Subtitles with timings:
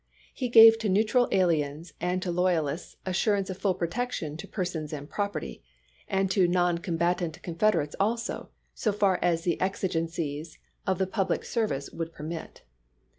[0.33, 4.91] He gave to neutral aliens and to loyalists assurance of full protection to per sons
[4.93, 5.61] and property;
[6.07, 11.45] and to non combatant Confed erates also, so far as the exigencies of the public
[11.45, 12.63] ser \dce would permit.